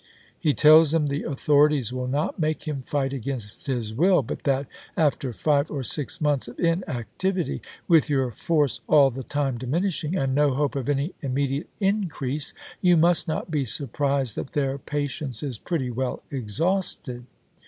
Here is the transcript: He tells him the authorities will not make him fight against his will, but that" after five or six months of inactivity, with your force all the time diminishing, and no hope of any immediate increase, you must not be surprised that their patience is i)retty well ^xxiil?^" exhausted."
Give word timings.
He 0.39 0.55
tells 0.55 0.95
him 0.95 1.05
the 1.05 1.21
authorities 1.25 1.93
will 1.93 2.07
not 2.07 2.39
make 2.39 2.63
him 2.63 2.81
fight 2.81 3.13
against 3.13 3.67
his 3.67 3.93
will, 3.93 4.23
but 4.23 4.45
that" 4.45 4.65
after 5.07 5.31
five 5.31 5.69
or 5.69 5.83
six 5.83 6.19
months 6.19 6.47
of 6.47 6.59
inactivity, 6.59 7.61
with 7.87 8.09
your 8.09 8.31
force 8.31 8.81
all 8.87 9.11
the 9.11 9.21
time 9.21 9.59
diminishing, 9.59 10.15
and 10.15 10.33
no 10.33 10.55
hope 10.55 10.75
of 10.75 10.89
any 10.89 11.13
immediate 11.21 11.69
increase, 11.79 12.51
you 12.81 12.97
must 12.97 13.27
not 13.27 13.51
be 13.51 13.63
surprised 13.63 14.35
that 14.37 14.53
their 14.53 14.79
patience 14.79 15.43
is 15.43 15.59
i)retty 15.59 15.93
well 15.93 16.23
^xxiil?^" 16.31 16.37
exhausted." 16.39 17.25